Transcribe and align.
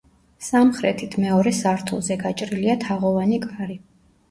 სამხრეთით, 0.45 1.17
მეორე 1.25 1.53
სართულზე 1.59 2.19
გაჭრილია 2.25 2.79
თაღოვანი 2.87 3.41
კარი. 3.49 3.81